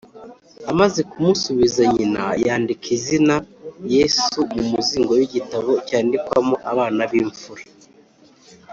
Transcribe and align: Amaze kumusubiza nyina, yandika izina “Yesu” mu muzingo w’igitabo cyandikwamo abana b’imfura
Amaze 0.71 0.99
kumusubiza 1.09 1.81
nyina, 1.95 2.21
yandika 2.45 2.87
izina 2.97 3.35
“Yesu” 3.95 4.37
mu 4.53 4.63
muzingo 4.71 5.11
w’igitabo 5.19 5.71
cyandikwamo 5.87 6.55
abana 6.71 7.01
b’imfura 7.11 7.63